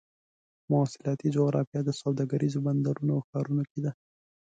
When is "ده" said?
3.85-3.91